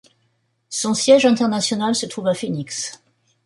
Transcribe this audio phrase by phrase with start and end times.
[0.71, 2.99] Son siège international se trouve à Phoenix.